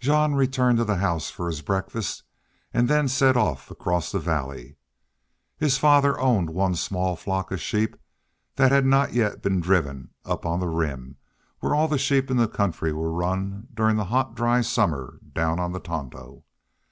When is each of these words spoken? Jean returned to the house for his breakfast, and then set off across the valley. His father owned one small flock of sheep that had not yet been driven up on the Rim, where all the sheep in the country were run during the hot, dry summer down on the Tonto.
Jean 0.00 0.32
returned 0.32 0.78
to 0.78 0.84
the 0.86 0.96
house 0.96 1.28
for 1.28 1.48
his 1.48 1.60
breakfast, 1.60 2.22
and 2.72 2.88
then 2.88 3.06
set 3.06 3.36
off 3.36 3.70
across 3.70 4.10
the 4.10 4.18
valley. 4.18 4.78
His 5.58 5.76
father 5.76 6.18
owned 6.18 6.48
one 6.48 6.74
small 6.76 7.14
flock 7.14 7.50
of 7.52 7.60
sheep 7.60 7.94
that 8.56 8.72
had 8.72 8.86
not 8.86 9.12
yet 9.12 9.42
been 9.42 9.60
driven 9.60 10.14
up 10.24 10.46
on 10.46 10.60
the 10.60 10.68
Rim, 10.68 11.18
where 11.60 11.74
all 11.74 11.88
the 11.88 11.98
sheep 11.98 12.30
in 12.30 12.38
the 12.38 12.48
country 12.48 12.90
were 12.90 13.12
run 13.12 13.68
during 13.74 13.96
the 13.96 14.04
hot, 14.06 14.34
dry 14.34 14.62
summer 14.62 15.18
down 15.34 15.60
on 15.60 15.72
the 15.72 15.80
Tonto. 15.80 16.42